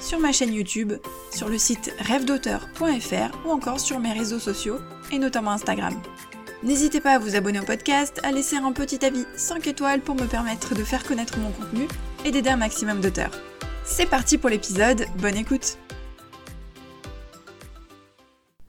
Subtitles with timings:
[0.00, 0.92] sur ma chaîne YouTube,
[1.34, 4.78] sur le site rêvedauteur.fr ou encore sur mes réseaux sociaux
[5.12, 5.94] et notamment Instagram.
[6.62, 10.16] N'hésitez pas à vous abonner au podcast, à laisser un petit avis 5 étoiles pour
[10.16, 11.86] me permettre de faire connaître mon contenu
[12.24, 13.30] et d'aider un maximum d'auteurs.
[13.84, 15.78] C'est parti pour l'épisode, bonne écoute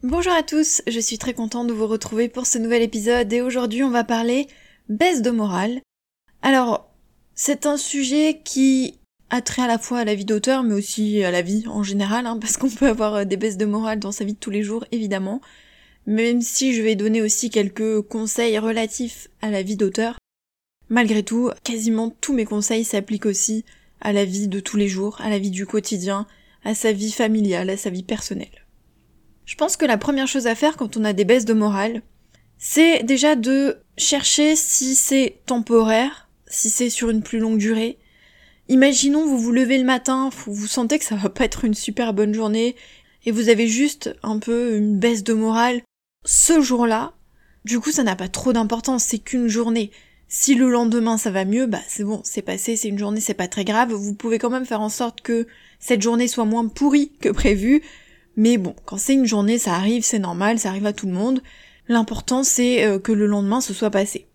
[0.03, 3.41] Bonjour à tous, je suis très contente de vous retrouver pour ce nouvel épisode et
[3.41, 4.47] aujourd'hui on va parler
[4.87, 5.81] baisse de morale.
[6.41, 6.89] Alors,
[7.35, 8.98] c'est un sujet qui
[9.29, 12.25] attrait à la fois à la vie d'auteur, mais aussi à la vie en général,
[12.25, 14.51] hein, parce qu'on peut avoir euh, des baisses de morale dans sa vie de tous
[14.51, 15.41] les jours, évidemment.
[16.05, 20.17] Même si je vais donner aussi quelques conseils relatifs à la vie d'auteur,
[20.87, 23.63] malgré tout, quasiment tous mes conseils s'appliquent aussi
[24.01, 26.25] à la vie de tous les jours, à la vie du quotidien,
[26.63, 28.65] à sa vie familiale, à sa vie personnelle.
[29.45, 32.01] Je pense que la première chose à faire quand on a des baisses de morale,
[32.57, 37.97] c'est déjà de chercher si c'est temporaire, si c'est sur une plus longue durée,
[38.71, 42.13] Imaginons vous vous levez le matin, vous sentez que ça va pas être une super
[42.13, 42.75] bonne journée
[43.25, 45.81] et vous avez juste un peu une baisse de morale
[46.23, 47.13] ce jour-là.
[47.65, 49.89] Du coup, ça n'a pas trop d'importance, c'est qu'une journée.
[50.27, 53.33] Si le lendemain ça va mieux, bah c'est bon, c'est passé, c'est une journée, c'est
[53.33, 53.91] pas très grave.
[53.91, 55.47] Vous pouvez quand même faire en sorte que
[55.79, 57.81] cette journée soit moins pourrie que prévu.
[58.35, 61.13] Mais bon, quand c'est une journée, ça arrive, c'est normal, ça arrive à tout le
[61.13, 61.41] monde.
[61.87, 64.27] L'important c'est euh, que le lendemain ce soit passé.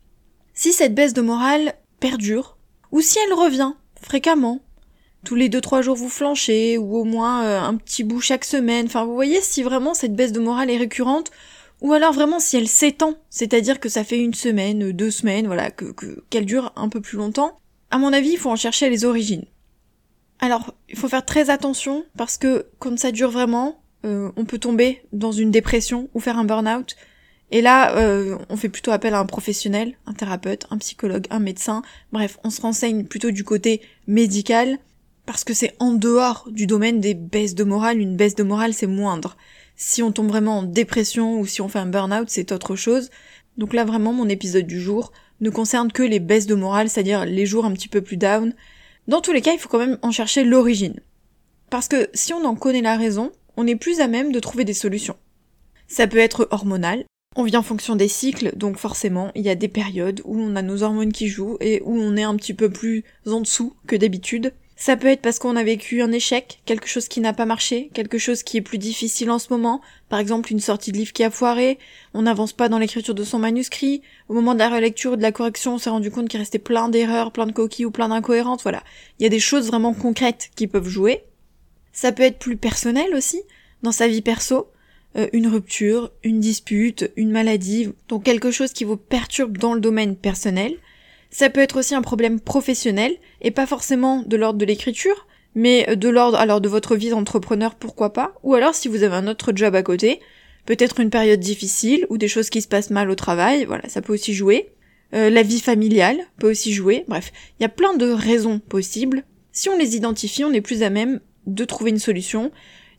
[0.54, 2.58] Si cette baisse de morale perdure,
[2.90, 3.74] ou si elle revient,
[4.04, 4.60] fréquemment.
[5.24, 8.44] Tous les deux trois jours vous flanchez, ou au moins euh, un petit bout chaque
[8.44, 8.86] semaine.
[8.86, 11.30] Enfin, vous voyez si vraiment cette baisse de morale est récurrente,
[11.80, 15.70] ou alors vraiment si elle s'étend, c'est-à-dire que ça fait une semaine, deux semaines, voilà,
[15.70, 15.94] que
[16.30, 17.58] qu'elle dure un peu plus longtemps.
[17.90, 19.44] À mon avis, il faut en chercher les origines.
[20.40, 24.58] Alors, il faut faire très attention parce que quand ça dure vraiment, euh, on peut
[24.58, 26.96] tomber dans une dépression ou faire un burn-out.
[27.54, 31.38] Et là, euh, on fait plutôt appel à un professionnel, un thérapeute, un psychologue, un
[31.38, 31.82] médecin.
[32.10, 34.76] Bref, on se renseigne plutôt du côté médical
[35.24, 38.00] parce que c'est en dehors du domaine des baisses de morale.
[38.00, 39.36] Une baisse de morale, c'est moindre.
[39.76, 43.08] Si on tombe vraiment en dépression ou si on fait un burn-out, c'est autre chose.
[43.56, 47.24] Donc là, vraiment, mon épisode du jour ne concerne que les baisses de morale, c'est-à-dire
[47.24, 48.52] les jours un petit peu plus down.
[49.06, 50.98] Dans tous les cas, il faut quand même en chercher l'origine.
[51.70, 54.64] Parce que si on en connaît la raison, on est plus à même de trouver
[54.64, 55.16] des solutions.
[55.86, 57.04] Ça peut être hormonal,
[57.36, 60.56] on vit en fonction des cycles, donc forcément, il y a des périodes où on
[60.56, 63.74] a nos hormones qui jouent et où on est un petit peu plus en dessous
[63.86, 64.52] que d'habitude.
[64.76, 67.90] Ça peut être parce qu'on a vécu un échec, quelque chose qui n'a pas marché,
[67.94, 71.12] quelque chose qui est plus difficile en ce moment, par exemple une sortie de livre
[71.12, 71.78] qui a foiré,
[72.12, 75.22] on n'avance pas dans l'écriture de son manuscrit, au moment de la relecture ou de
[75.22, 78.08] la correction on s'est rendu compte qu'il restait plein d'erreurs, plein de coquilles ou plein
[78.08, 78.82] d'incohérences, voilà.
[79.18, 81.22] Il y a des choses vraiment concrètes qui peuvent jouer.
[81.92, 83.42] Ça peut être plus personnel aussi,
[83.84, 84.66] dans sa vie perso,
[85.32, 90.16] une rupture, une dispute, une maladie, donc quelque chose qui vous perturbe dans le domaine
[90.16, 90.74] personnel.
[91.30, 95.96] Ça peut être aussi un problème professionnel, et pas forcément de l'ordre de l'écriture, mais
[95.96, 99.28] de l'ordre alors de votre vie d'entrepreneur, pourquoi pas, ou alors si vous avez un
[99.28, 100.20] autre job à côté,
[100.66, 104.02] peut-être une période difficile, ou des choses qui se passent mal au travail, voilà, ça
[104.02, 104.70] peut aussi jouer.
[105.14, 109.24] Euh, la vie familiale peut aussi jouer, bref, il y a plein de raisons possibles.
[109.52, 112.50] Si on les identifie, on est plus à même de trouver une solution,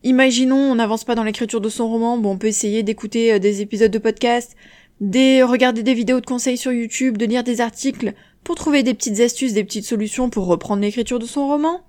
[0.05, 3.39] Imaginons, on n'avance pas dans l'écriture de son roman, bon, on peut essayer d'écouter euh,
[3.39, 4.55] des épisodes de podcast,
[5.01, 8.93] de regarder des vidéos de conseils sur YouTube, de lire des articles pour trouver des
[8.93, 11.81] petites astuces, des petites solutions pour reprendre l'écriture de son roman.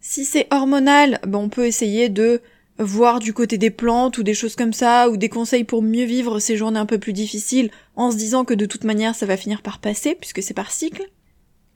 [0.00, 2.40] Si c'est hormonal, ben on peut essayer de
[2.78, 6.04] voir du côté des plantes ou des choses comme ça, ou des conseils pour mieux
[6.04, 9.26] vivre ces journées un peu plus difficiles, en se disant que de toute manière ça
[9.26, 11.02] va finir par passer, puisque c'est par cycle.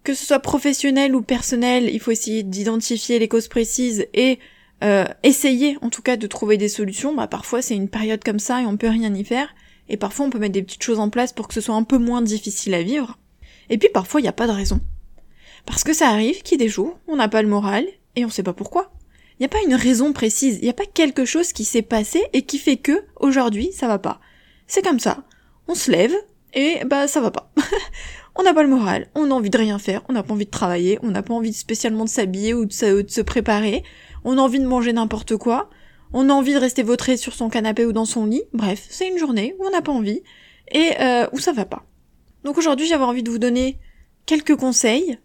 [0.04, 4.38] Que ce soit professionnel ou personnel, il faut essayer d'identifier les causes précises et
[4.82, 7.15] euh, essayer en tout cas de trouver des solutions.
[7.15, 9.55] Bah, parfois c'est une période comme ça et on peut rien y faire.
[9.88, 11.82] Et parfois on peut mettre des petites choses en place pour que ce soit un
[11.82, 13.19] peu moins difficile à vivre.
[13.69, 14.81] Et puis parfois il n'y a pas de raison.
[15.67, 17.87] Parce que ça arrive qu'il y des jours, on n'a pas le moral
[18.17, 18.93] et on sait pas pourquoi.
[19.38, 21.82] Il n'y a pas une raison précise, il n'y a pas quelque chose qui s'est
[21.82, 24.21] passé et qui fait que aujourd'hui ça va pas.
[24.67, 25.25] C'est comme ça.
[25.69, 26.15] On se lève
[26.55, 27.53] et bah ça va pas.
[28.37, 30.47] on n'a pas le moral, on a envie de rien faire, on n'a pas envie
[30.47, 33.85] de travailler, on n'a pas envie spécialement de s'habiller ou de se préparer,
[34.25, 35.70] on a envie de manger n'importe quoi,
[36.12, 39.08] on a envie de rester vautré sur son canapé ou dans son lit, bref, c'est
[39.08, 40.22] une journée où on n'a pas envie,
[40.72, 41.84] et euh, où ça va pas.
[42.44, 43.78] Donc aujourd'hui j'avais envie de vous donner
[44.26, 45.19] quelques conseils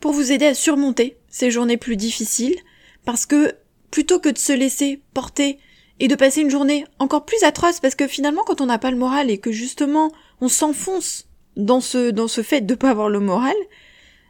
[0.00, 2.56] pour vous aider à surmonter ces journées plus difficiles,
[3.04, 3.54] parce que
[3.90, 5.58] plutôt que de se laisser porter
[6.00, 8.90] et de passer une journée encore plus atroce parce que finalement quand on n'a pas
[8.90, 13.08] le moral et que justement on s'enfonce dans ce dans ce fait de pas avoir
[13.08, 13.54] le moral,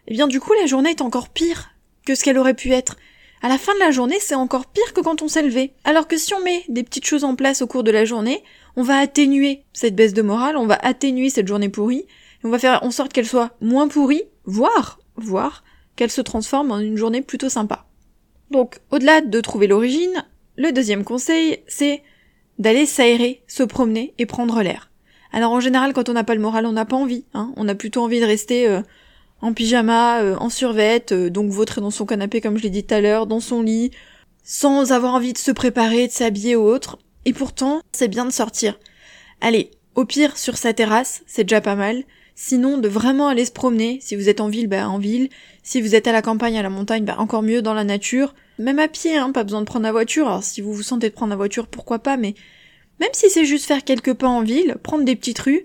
[0.06, 1.70] eh bien du coup la journée est encore pire
[2.04, 2.96] que ce qu'elle aurait pu être.
[3.42, 5.72] À la fin de la journée, c'est encore pire que quand on s'est levé.
[5.84, 8.42] Alors que si on met des petites choses en place au cours de la journée,
[8.76, 12.06] on va atténuer cette baisse de morale, on va atténuer cette journée pourrie,
[12.44, 15.64] on va faire en sorte qu'elle soit moins pourrie, voire, voire,
[15.96, 17.86] qu'elle se transforme en une journée plutôt sympa.
[18.50, 20.24] Donc, au-delà de trouver l'origine,
[20.56, 22.02] le deuxième conseil, c'est
[22.58, 24.90] d'aller s'aérer, se promener et prendre l'air.
[25.32, 27.24] Alors en général, quand on n'a pas le moral, on n'a pas envie.
[27.34, 27.52] Hein.
[27.56, 28.80] On a plutôt envie de rester euh,
[29.40, 32.84] en pyjama, euh, en survette, euh, donc vautrer dans son canapé comme je l'ai dit
[32.84, 33.90] tout à l'heure, dans son lit,
[34.42, 36.98] sans avoir envie de se préparer, de s'habiller ou autre.
[37.24, 38.78] Et pourtant, c'est bien de sortir.
[39.40, 42.04] Allez, au pire sur sa terrasse, c'est déjà pas mal.
[42.34, 43.98] Sinon, de vraiment aller se promener.
[44.02, 45.30] Si vous êtes en ville, bah en ville.
[45.62, 48.34] Si vous êtes à la campagne, à la montagne, bah encore mieux dans la nature.
[48.58, 50.26] Même à pied, hein, pas besoin de prendre la voiture.
[50.28, 52.34] Alors si vous vous sentez de prendre la voiture, pourquoi pas, mais
[53.00, 55.64] même si c'est juste faire quelques pas en ville, prendre des petites rues,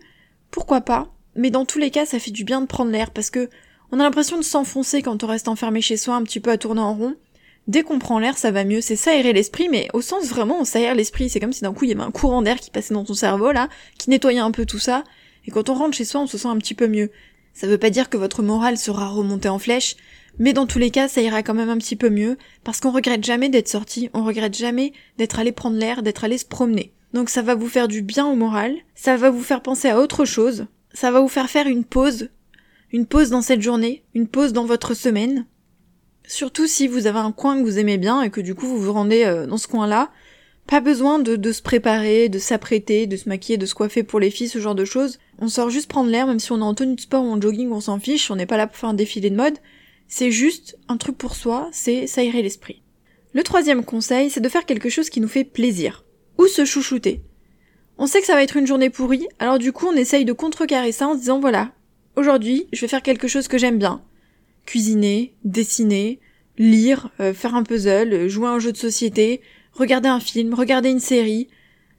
[0.49, 1.13] pourquoi pas.
[1.35, 3.49] Mais dans tous les cas, ça fait du bien de prendre l'air parce que
[3.91, 6.57] on a l'impression de s'enfoncer quand on reste enfermé chez soi un petit peu à
[6.57, 7.15] tourner en rond.
[7.67, 8.81] Dès qu'on prend l'air, ça va mieux.
[8.81, 11.29] C'est s'aérer l'esprit, mais au sens vraiment, on s'aère l'esprit.
[11.29, 13.13] C'est comme si d'un coup il y avait un courant d'air qui passait dans ton
[13.13, 15.03] cerveau là, qui nettoyait un peu tout ça.
[15.45, 17.11] Et quand on rentre chez soi, on se sent un petit peu mieux.
[17.53, 19.97] Ça veut pas dire que votre morale sera remontée en flèche,
[20.39, 22.91] mais dans tous les cas, ça ira quand même un petit peu mieux, parce qu'on
[22.91, 26.93] regrette jamais d'être sorti, on regrette jamais d'être allé prendre l'air, d'être allé se promener.
[27.13, 29.99] Donc ça va vous faire du bien au moral, ça va vous faire penser à
[29.99, 32.29] autre chose, ça va vous faire faire une pause,
[32.91, 35.45] une pause dans cette journée, une pause dans votre semaine.
[36.27, 38.79] Surtout si vous avez un coin que vous aimez bien et que du coup vous
[38.79, 40.11] vous rendez euh, dans ce coin-là,
[40.67, 44.19] pas besoin de, de se préparer, de s'apprêter, de se maquiller, de se coiffer pour
[44.19, 45.19] les filles, ce genre de choses.
[45.39, 47.41] On sort juste prendre l'air, même si on est en tenue de sport ou en
[47.41, 49.57] jogging, on s'en fiche, on n'est pas là pour faire un défilé de mode.
[50.07, 52.83] C'est juste un truc pour soi, c'est s'aérer l'esprit.
[53.33, 56.05] Le troisième conseil, c'est de faire quelque chose qui nous fait plaisir
[56.37, 57.21] ou se chouchouter?
[58.03, 60.33] On sait que ça va être une journée pourrie, alors du coup on essaye de
[60.33, 61.69] contrecarrer ça en se disant voilà,
[62.15, 64.01] aujourd'hui je vais faire quelque chose que j'aime bien.
[64.65, 66.19] Cuisiner, dessiner,
[66.57, 69.41] lire, euh, faire un puzzle, jouer à un jeu de société,
[69.73, 71.47] regarder un film, regarder une série,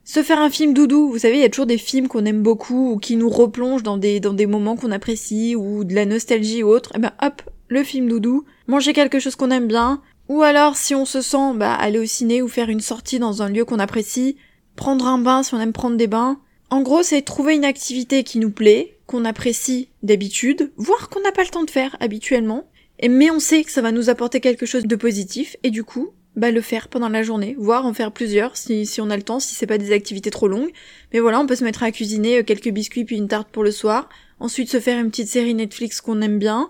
[0.03, 1.07] se faire un film doudou.
[1.07, 3.83] Vous savez, il y a toujours des films qu'on aime beaucoup ou qui nous replongent
[3.83, 6.89] dans des, dans des moments qu'on apprécie ou de la nostalgie ou autre.
[6.95, 10.75] Et eh ben hop, le film doudou, manger quelque chose qu'on aime bien, ou alors,
[10.75, 13.63] si on se sent, bah, aller au ciné ou faire une sortie dans un lieu
[13.63, 14.35] qu'on apprécie,
[14.75, 16.39] prendre un bain si on aime prendre des bains.
[16.69, 21.31] En gros, c'est trouver une activité qui nous plaît, qu'on apprécie d'habitude, voire qu'on n'a
[21.31, 22.65] pas le temps de faire habituellement,
[22.99, 25.83] et, mais on sait que ça va nous apporter quelque chose de positif, et du
[25.83, 29.17] coup, bah, le faire pendant la journée, voire en faire plusieurs si, si on a
[29.17, 30.71] le temps, si c'est pas des activités trop longues.
[31.13, 33.63] Mais voilà, on peut se mettre à cuisiner euh, quelques biscuits puis une tarte pour
[33.63, 34.09] le soir,
[34.39, 36.69] ensuite se faire une petite série Netflix qu'on aime bien,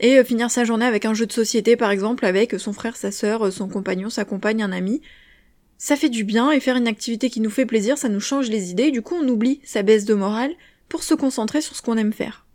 [0.00, 2.96] et euh, finir sa journée avec un jeu de société par exemple avec son frère,
[2.96, 5.02] sa sœur, son compagnon, sa compagne, un ami.
[5.84, 8.48] Ça fait du bien et faire une activité qui nous fait plaisir, ça nous change
[8.48, 10.52] les idées, du coup on oublie sa baisse de morale
[10.88, 12.46] pour se concentrer sur ce qu'on aime faire.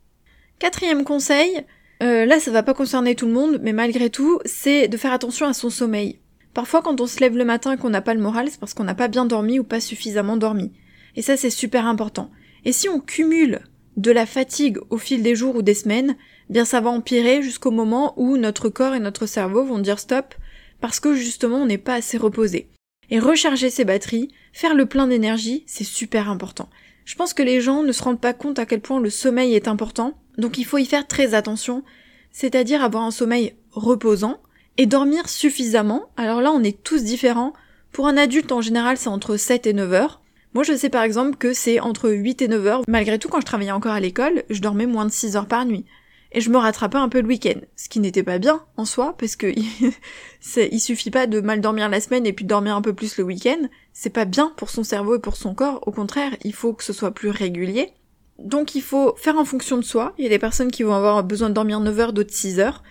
[0.60, 1.66] Quatrième conseil,
[2.02, 5.12] euh, là ça va pas concerner tout le monde, mais malgré tout, c'est de faire
[5.12, 6.20] attention à son sommeil.
[6.54, 8.74] Parfois quand on se lève le matin et qu'on n'a pas le moral, c'est parce
[8.74, 10.72] qu'on n'a pas bien dormi ou pas suffisamment dormi.
[11.18, 12.32] Et ça c'est super important.
[12.64, 13.60] Et si on cumule
[13.98, 16.16] de la fatigue au fil des jours ou des semaines,
[16.50, 20.34] bien ça va empirer jusqu'au moment où notre corps et notre cerveau vont dire stop
[20.80, 22.70] parce que justement on n'est pas assez reposé.
[23.10, 26.70] Et recharger ses batteries, faire le plein d'énergie, c'est super important.
[27.06, 29.56] Je pense que les gens ne se rendent pas compte à quel point le sommeil
[29.56, 31.84] est important, donc il faut y faire très attention,
[32.32, 34.42] c'est-à-dire avoir un sommeil reposant
[34.78, 36.10] et dormir suffisamment.
[36.18, 37.54] Alors là, on est tous différents.
[37.92, 40.22] Pour un adulte, en général, c'est entre 7 et 9 heures.
[40.54, 42.82] Moi, je sais par exemple que c'est entre 8 et 9 heures.
[42.88, 45.66] Malgré tout, quand je travaillais encore à l'école, je dormais moins de 6 heures par
[45.66, 45.86] nuit
[46.32, 49.16] et je me rattrapais un peu le week-end, ce qui n'était pas bien en soi,
[49.18, 49.48] parce que
[50.58, 53.24] il suffit pas de mal dormir la semaine et puis dormir un peu plus le
[53.24, 56.74] week-end, c'est pas bien pour son cerveau et pour son corps, au contraire, il faut
[56.74, 57.94] que ce soit plus régulier.
[58.40, 60.94] Donc il faut faire en fonction de soi, il y a des personnes qui vont
[60.94, 62.84] avoir besoin de dormir 9 heures, d'autres 6 heures,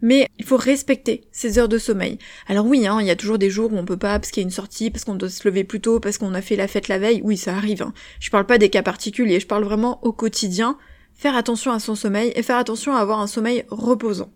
[0.00, 2.18] mais il faut respecter ces heures de sommeil.
[2.46, 4.42] Alors oui, hein, il y a toujours des jours où on peut pas parce qu'il
[4.42, 6.56] y a une sortie, parce qu'on doit se lever plus tôt, parce qu'on a fait
[6.56, 7.82] la fête la veille, oui ça arrive.
[7.82, 7.92] Hein.
[8.20, 10.78] Je parle pas des cas particuliers, je parle vraiment au quotidien,
[11.14, 14.30] faire attention à son sommeil et faire attention à avoir un sommeil reposant.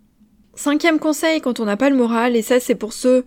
[0.55, 3.27] Cinquième conseil quand on n'a pas le moral, et ça c'est pour ceux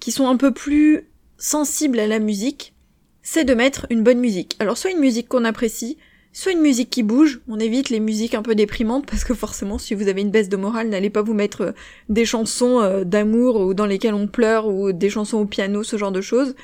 [0.00, 2.74] qui sont un peu plus sensibles à la musique,
[3.22, 4.56] c'est de mettre une bonne musique.
[4.58, 5.98] Alors soit une musique qu'on apprécie,
[6.32, 9.78] soit une musique qui bouge, on évite les musiques un peu déprimantes parce que forcément
[9.78, 11.72] si vous avez une baisse de morale, n'allez pas vous mettre euh,
[12.08, 15.96] des chansons euh, d'amour ou dans lesquelles on pleure ou des chansons au piano, ce
[15.96, 16.56] genre de choses,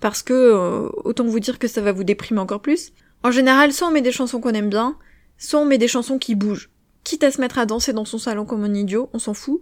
[0.00, 2.92] parce que euh, autant vous dire que ça va vous déprimer encore plus.
[3.22, 4.96] En général, soit on met des chansons qu'on aime bien,
[5.42, 6.70] soit on met des chansons qui bougent.
[7.04, 9.60] Quitte à se mettre à danser dans son salon comme un idiot, on s'en fout,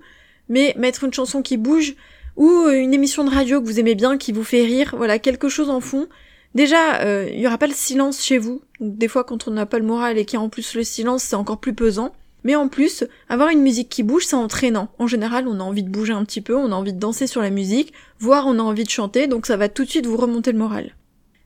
[0.49, 1.95] mais mettre une chanson qui bouge,
[2.37, 5.49] ou une émission de radio que vous aimez bien, qui vous fait rire, voilà, quelque
[5.49, 6.09] chose en fond.
[6.55, 8.61] Déjà, euh, il y aura pas le silence chez vous.
[8.81, 10.85] des fois, quand on n'a pas le moral et qu'il y a en plus le
[10.85, 12.13] silence, c'est encore plus pesant.
[12.43, 14.89] Mais en plus, avoir une musique qui bouge, c'est entraînant.
[14.99, 17.27] En général, on a envie de bouger un petit peu, on a envie de danser
[17.27, 20.07] sur la musique, voire on a envie de chanter, donc ça va tout de suite
[20.07, 20.97] vous remonter le moral.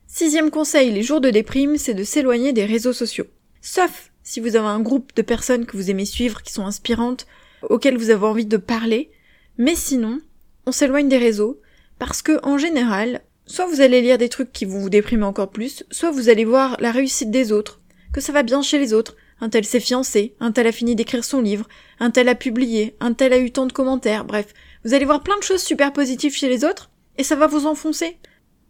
[0.07, 3.25] Sixième conseil, les jours de déprime, c'est de s'éloigner des réseaux sociaux.
[3.61, 7.27] Sauf si vous avez un groupe de personnes que vous aimez suivre, qui sont inspirantes,
[7.69, 9.11] auxquelles vous avez envie de parler.
[9.57, 10.19] Mais sinon,
[10.65, 11.61] on s'éloigne des réseaux,
[11.99, 15.51] parce que, en général, soit vous allez lire des trucs qui vont vous déprimer encore
[15.51, 17.79] plus, soit vous allez voir la réussite des autres,
[18.11, 20.95] que ça va bien chez les autres, un tel s'est fiancé, un tel a fini
[20.95, 21.67] d'écrire son livre,
[21.99, 24.53] un tel a publié, un tel a eu tant de commentaires, bref,
[24.83, 26.89] vous allez voir plein de choses super positives chez les autres,
[27.19, 28.17] et ça va vous enfoncer.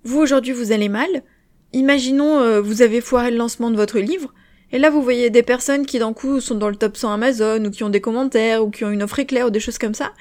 [0.03, 1.23] Vous aujourd'hui vous allez mal,
[1.71, 4.33] imaginons euh, vous avez foiré le lancement de votre livre,
[4.71, 7.63] et là vous voyez des personnes qui d'un coup sont dans le top 100 Amazon,
[7.65, 9.93] ou qui ont des commentaires, ou qui ont une offre éclair, ou des choses comme
[9.93, 10.13] ça,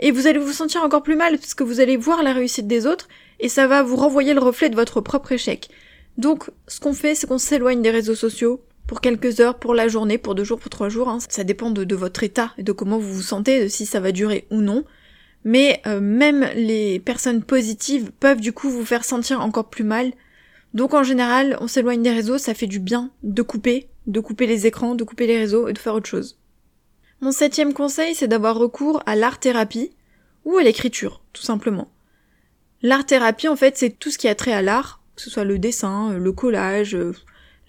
[0.00, 2.66] et vous allez vous sentir encore plus mal, parce que vous allez voir la réussite
[2.66, 3.08] des autres,
[3.40, 5.68] et ça va vous renvoyer le reflet de votre propre échec.
[6.18, 9.88] Donc, ce qu'on fait, c'est qu'on s'éloigne des réseaux sociaux, pour quelques heures, pour la
[9.88, 11.08] journée, pour deux jours, pour trois jours.
[11.08, 11.18] Hein.
[11.28, 14.12] Ça dépend de, votre état et de comment vous vous sentez, de si ça va
[14.12, 14.84] durer ou non.
[15.44, 20.12] Mais euh, même les personnes positives peuvent du coup vous faire sentir encore plus mal.
[20.74, 24.46] Donc en général, on s'éloigne des réseaux, ça fait du bien de couper, de couper
[24.46, 26.38] les écrans, de couper les réseaux et de faire autre chose.
[27.20, 29.92] Mon septième conseil, c'est d'avoir recours à l'art-thérapie
[30.44, 31.88] ou à l'écriture, tout simplement.
[32.82, 35.58] L'art-thérapie, en fait, c'est tout ce qui a trait à l'art, que ce soit le
[35.58, 36.96] dessin, le collage,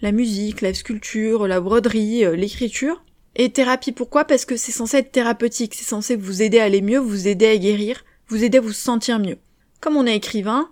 [0.00, 3.04] la musique, la sculpture, la broderie, euh, l'écriture.
[3.36, 4.24] Et thérapie pourquoi?
[4.24, 7.46] Parce que c'est censé être thérapeutique, c'est censé vous aider à aller mieux, vous aider
[7.46, 9.38] à guérir, vous aider à vous sentir mieux.
[9.80, 10.68] Comme on est écrivain,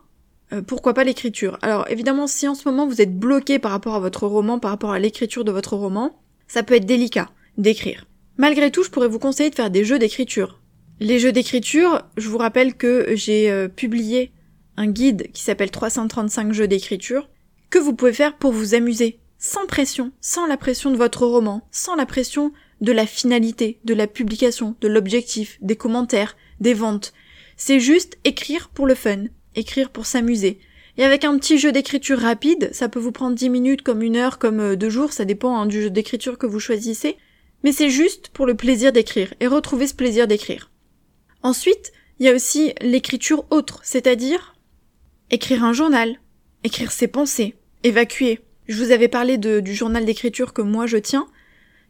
[0.52, 1.59] euh, pourquoi pas l'écriture?
[1.62, 4.71] Alors évidemment, si en ce moment vous êtes bloqué par rapport à votre roman, par
[4.71, 8.06] rapport à l'écriture de votre roman, ça peut être délicat d'écrire.
[8.37, 10.61] Malgré tout, je pourrais vous conseiller de faire des jeux d'écriture.
[11.00, 14.32] Les jeux d'écriture, je vous rappelle que j'ai euh, publié
[14.76, 17.28] un guide qui s'appelle 335 jeux d'écriture
[17.71, 21.66] que vous pouvez faire pour vous amuser sans pression, sans la pression de votre roman,
[21.73, 27.12] sans la pression de la finalité, de la publication, de l'objectif, des commentaires, des ventes.
[27.56, 30.59] C'est juste écrire pour le fun, écrire pour s'amuser.
[30.99, 34.16] Et avec un petit jeu d'écriture rapide, ça peut vous prendre 10 minutes, comme une
[34.16, 37.16] heure, comme euh, deux jours, ça dépend hein, du jeu d'écriture que vous choisissez,
[37.64, 40.71] mais c'est juste pour le plaisir d'écrire, et retrouver ce plaisir d'écrire.
[41.42, 44.54] Ensuite, il y a aussi l'écriture autre, c'est-à-dire
[45.30, 46.21] écrire un journal,
[46.62, 51.26] écrire ses pensées, évacuer, je vous avais parlé du journal d'écriture que moi je tiens,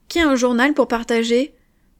[0.08, 1.54] qui est un journal pour partager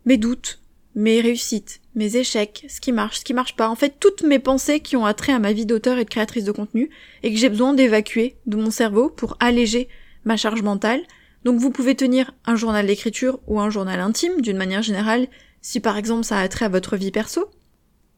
[0.07, 0.62] mes doutes,
[0.95, 3.69] mes réussites, mes échecs, ce qui marche, ce qui marche pas.
[3.69, 6.45] En fait, toutes mes pensées qui ont attrait à ma vie d'auteur et de créatrice
[6.45, 6.91] de contenu
[7.23, 9.89] et que j'ai besoin d'évacuer de mon cerveau pour alléger
[10.25, 11.03] ma charge mentale.
[11.45, 15.29] Donc vous pouvez tenir un journal d'écriture ou un journal intime d'une manière générale
[15.61, 17.51] si par exemple ça a attrait à votre vie perso.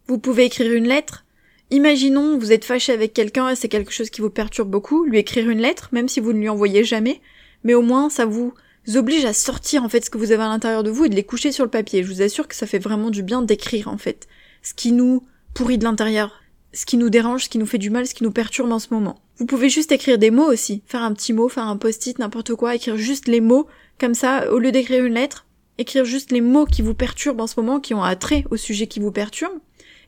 [0.07, 1.25] Vous pouvez écrire une lettre,
[1.71, 5.19] Imaginons, vous êtes fâché avec quelqu'un et c'est quelque chose qui vous perturbe beaucoup, lui
[5.19, 7.21] écrire une lettre, même si vous ne lui envoyez jamais,
[7.65, 8.53] mais au moins ça vous
[8.97, 11.15] oblige à sortir en fait ce que vous avez à l'intérieur de vous et de
[11.15, 12.03] les coucher sur le papier.
[12.03, 14.29] Je vous assure que ça fait vraiment du bien d'écrire en fait.
[14.63, 15.25] Ce qui nous
[15.55, 18.25] pourrit de l'intérieur, ce qui nous dérange, ce qui nous fait du mal, ce qui
[18.25, 19.21] nous perturbe en ce moment.
[19.37, 22.55] Vous pouvez juste écrire des mots aussi, faire un petit mot, faire un post-it, n'importe
[22.55, 23.67] quoi, écrire juste les mots,
[23.99, 25.47] comme ça, au lieu d'écrire une lettre,
[25.79, 28.87] écrire juste les mots qui vous perturbent en ce moment, qui ont attrait au sujet
[28.87, 29.59] qui vous perturbe,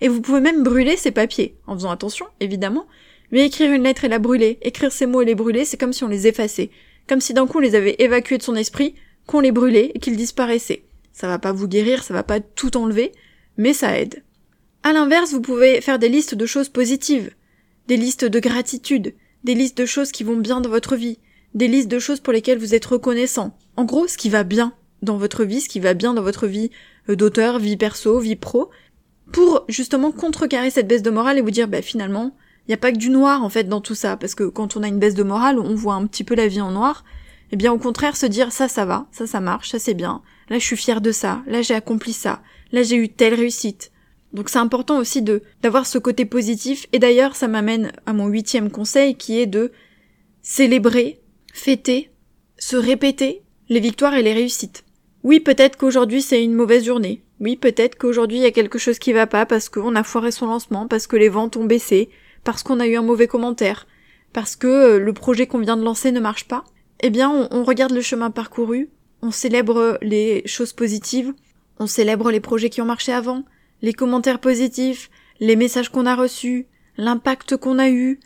[0.01, 2.87] et vous pouvez même brûler ces papiers, en faisant attention, évidemment.
[3.33, 5.93] Mais écrire une lettre et la brûler, écrire ces mots et les brûler, c'est comme
[5.93, 6.71] si on les effaçait.
[7.09, 8.95] Comme si d'un coup on les avait évacués de son esprit,
[9.27, 10.85] qu'on les brûlait et qu'ils disparaissaient.
[11.13, 13.13] Ça va pas vous guérir, ça va pas tout enlever,
[13.57, 14.23] mais ça aide.
[14.83, 17.33] À l'inverse, vous pouvez faire des listes de choses positives,
[17.89, 21.19] des listes de gratitude, des listes de choses qui vont bien dans votre vie,
[21.55, 23.57] des listes de choses pour lesquelles vous êtes reconnaissant.
[23.77, 26.47] En gros, ce qui va bien dans votre vie, ce qui va bien dans votre
[26.47, 26.71] vie
[27.09, 28.71] euh, d'auteur, vie perso, vie pro,
[29.33, 32.37] pour justement contrecarrer cette baisse de morale et vous dire bah finalement
[32.67, 34.17] il n'y a pas que du noir en fait dans tout ça.
[34.17, 36.49] Parce que quand on a une baisse de morale on voit un petit peu la
[36.49, 37.05] vie en noir.
[37.53, 40.23] Eh bien au contraire se dire ça ça va ça ça marche ça c'est bien.
[40.49, 41.43] Là je suis fière de ça.
[41.47, 42.43] Là j'ai accompli ça.
[42.73, 43.93] Là j'ai eu telle réussite.
[44.33, 46.87] Donc c'est important aussi de d'avoir ce côté positif.
[46.93, 49.73] Et d'ailleurs ça m'amène à mon huitième conseil qui est de
[50.43, 51.21] célébrer
[51.53, 52.11] fêter
[52.59, 54.85] se répéter les victoires et les réussites.
[55.23, 57.23] Oui peut-être qu'aujourd'hui c'est une mauvaise journée.
[57.39, 60.31] Oui, peut-être qu'aujourd'hui il y a quelque chose qui va pas parce qu'on a foiré
[60.31, 62.09] son lancement, parce que les ventes ont baissé,
[62.47, 63.89] parce qu'on a eu un mauvais commentaire,
[64.33, 66.65] parce que euh, le projet qu'on vient de lancer ne marche pas.
[67.01, 68.89] Eh bien, on, regarde le chemin parcouru,
[69.21, 71.35] on célèbre les choses positives,
[71.81, 73.43] on célèbre les projets qui ont marché avant,
[73.83, 75.11] les commentaires positifs,
[75.41, 78.21] les messages qu'on a reçus, l'impact qu'on a eu,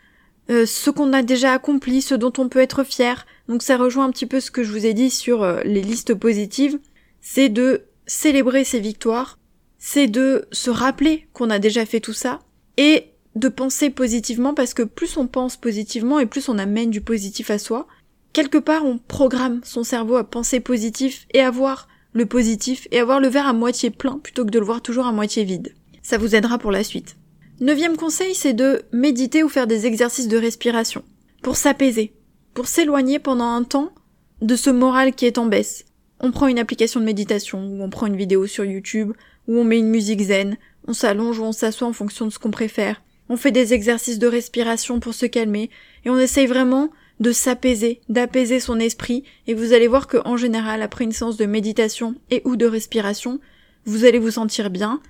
[0.51, 3.27] euh, ce qu'on a déjà accompli, ce dont on peut être fier.
[3.49, 5.81] Donc ça rejoint un petit peu ce que je vous ai dit sur euh, les
[5.81, 6.79] listes positives,
[7.23, 9.39] c'est de célébrer ses victoires,
[9.79, 12.41] c'est de se rappeler qu'on a déjà fait tout ça,
[12.77, 17.01] et de penser positivement parce que plus on pense positivement et plus on amène du
[17.01, 17.87] positif à soi,
[18.33, 22.99] quelque part on programme son cerveau à penser positif et à voir le positif et
[22.99, 25.45] à voir le verre à moitié plein plutôt que de le voir toujours à moitié
[25.45, 25.75] vide.
[26.03, 27.17] Ça vous aidera pour la suite.
[27.61, 31.05] Neuvième conseil, c'est de méditer ou faire des exercices de respiration
[31.43, 32.15] pour s'apaiser,
[32.55, 33.93] pour s'éloigner pendant un temps
[34.41, 35.85] de ce moral qui est en baisse.
[36.21, 39.13] On prend une application de méditation, ou on prend une vidéo sur YouTube,
[39.47, 40.57] ou on met une musique zen,
[40.87, 43.03] on s'allonge ou on s'assoit en fonction de ce qu'on préfère.
[43.31, 45.71] On fait des exercices de respiration pour se calmer,
[46.05, 50.37] et on essaye vraiment de s'apaiser, d'apaiser son esprit, et vous allez voir que en
[50.37, 53.41] général, après une séance de méditation et ou de respiration,
[53.87, 55.01] vous allez vous sentir bien,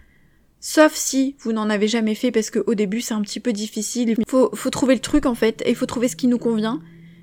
[0.62, 4.14] Sauf si vous n'en avez jamais fait parce qu'au début c'est un petit peu difficile.
[4.18, 6.38] Il faut, faut trouver le truc en fait et il faut trouver ce qui nous
[6.38, 6.82] convient.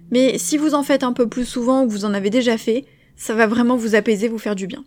[0.10, 2.58] Mais si vous en faites un peu plus souvent ou que vous en avez déjà
[2.58, 2.86] fait,
[3.16, 4.84] ça va vraiment vous apaiser, vous faire du bien.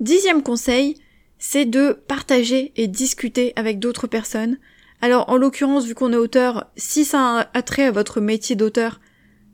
[0.00, 0.96] Dixième conseil,
[1.38, 4.58] c'est de partager et discuter avec d'autres personnes.
[5.00, 9.00] Alors en l'occurrence, vu qu'on est auteur, si ça a trait à votre métier d'auteur,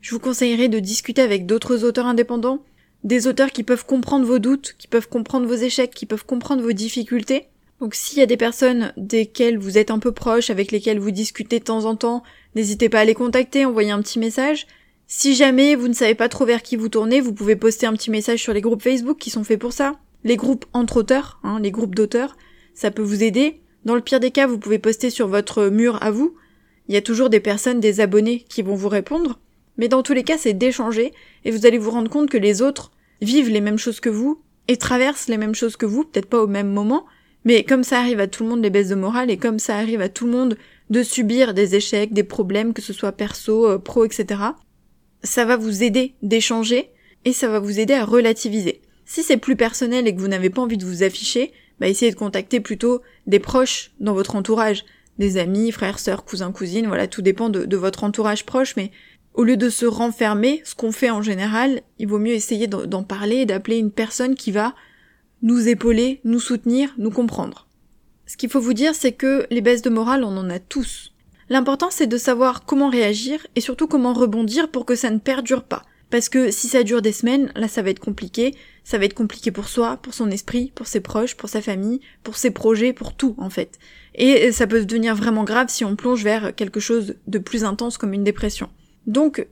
[0.01, 2.63] je vous conseillerais de discuter avec d'autres auteurs indépendants,
[3.03, 6.63] des auteurs qui peuvent comprendre vos doutes, qui peuvent comprendre vos échecs, qui peuvent comprendre
[6.63, 7.47] vos difficultés.
[7.79, 11.11] Donc s'il y a des personnes desquelles vous êtes un peu proche, avec lesquelles vous
[11.11, 12.23] discutez de temps en temps,
[12.55, 14.65] n'hésitez pas à les contacter, envoyer un petit message.
[15.07, 17.93] Si jamais vous ne savez pas trop vers qui vous tournez, vous pouvez poster un
[17.93, 19.99] petit message sur les groupes Facebook qui sont faits pour ça.
[20.23, 22.35] Les groupes entre auteurs, hein, les groupes d'auteurs,
[22.73, 23.61] ça peut vous aider.
[23.85, 26.35] Dans le pire des cas, vous pouvez poster sur votre mur à vous.
[26.87, 29.39] Il y a toujours des personnes, des abonnés qui vont vous répondre.
[29.77, 31.13] Mais dans tous les cas, c'est d'échanger
[31.43, 34.41] et vous allez vous rendre compte que les autres vivent les mêmes choses que vous
[34.67, 37.05] et traversent les mêmes choses que vous, peut-être pas au même moment,
[37.43, 39.75] mais comme ça arrive à tout le monde les baisses de morale et comme ça
[39.75, 40.57] arrive à tout le monde
[40.89, 44.41] de subir des échecs, des problèmes, que ce soit perso, euh, pro, etc.,
[45.23, 46.89] ça va vous aider d'échanger
[47.23, 48.81] et ça va vous aider à relativiser.
[49.05, 52.11] Si c'est plus personnel et que vous n'avez pas envie de vous afficher, bah essayez
[52.11, 54.85] de contacter plutôt des proches dans votre entourage,
[55.17, 58.91] des amis, frères, sœurs, cousins, cousines, voilà, tout dépend de, votre entourage proche, mais
[59.33, 63.03] au lieu de se renfermer, ce qu'on fait en général, il vaut mieux essayer d'en
[63.03, 64.73] parler et d'appeler une personne qui va
[65.41, 67.67] nous épauler, nous soutenir, nous comprendre.
[68.25, 71.13] Ce qu'il faut vous dire, c'est que les baisses de morale, on en a tous.
[71.49, 75.63] L'important, c'est de savoir comment réagir et surtout comment rebondir pour que ça ne perdure
[75.63, 75.83] pas.
[76.15, 79.13] Parce que si ça dure des semaines, là ça va être compliqué, ça va être
[79.13, 82.93] compliqué pour soi, pour son esprit, pour ses proches, pour sa famille, pour ses projets,
[82.93, 83.79] pour tout en fait.
[84.13, 87.97] Et ça peut devenir vraiment grave si on plonge vers quelque chose de plus intense
[87.97, 88.69] comme une dépression.
[89.07, 89.45] Donc,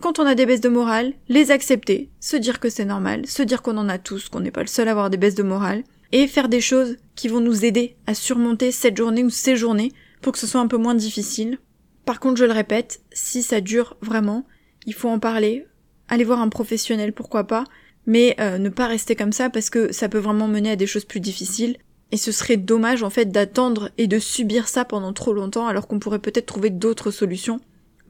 [0.00, 3.44] quand on a des baisses de morale, les accepter, se dire que c'est normal, se
[3.44, 5.44] dire qu'on en a tous, qu'on n'est pas le seul à avoir des baisses de
[5.44, 9.54] morale, et faire des choses qui vont nous aider à surmonter cette journée ou ces
[9.54, 11.58] journées pour que ce soit un peu moins difficile.
[12.04, 14.46] Par contre, je le répète, si ça dure vraiment,
[14.84, 15.64] il faut en parler,
[16.08, 17.64] aller voir un professionnel, pourquoi pas,
[18.06, 20.86] mais euh, ne pas rester comme ça parce que ça peut vraiment mener à des
[20.86, 21.76] choses plus difficiles.
[22.10, 25.86] Et ce serait dommage en fait d'attendre et de subir ça pendant trop longtemps alors
[25.86, 27.60] qu'on pourrait peut-être trouver d'autres solutions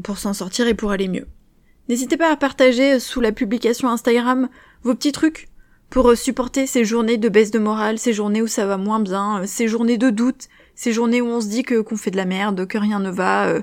[0.04, 1.26] pour s'en sortir et pour aller mieux.
[1.88, 4.48] N'hésitez pas à partager sous la publication Instagram
[4.84, 5.48] vos petits trucs
[5.90, 9.42] pour supporter ces journées de baisse de morale, ces journées où ça va moins bien,
[9.46, 12.26] ces journées de doute, ces journées où on se dit que qu'on fait de la
[12.26, 13.62] merde, que rien ne va, euh,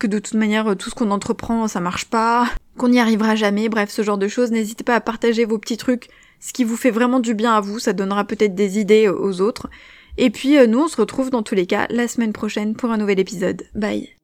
[0.00, 3.68] que de toute manière tout ce qu'on entreprend ça marche pas, qu'on n'y arrivera jamais,
[3.68, 4.50] bref ce genre de choses.
[4.50, 6.08] N'hésitez pas à partager vos petits trucs,
[6.40, 9.40] ce qui vous fait vraiment du bien à vous, ça donnera peut-être des idées aux
[9.40, 9.68] autres.
[10.18, 12.90] Et puis euh, nous on se retrouve dans tous les cas la semaine prochaine pour
[12.90, 13.64] un nouvel épisode.
[13.74, 14.15] Bye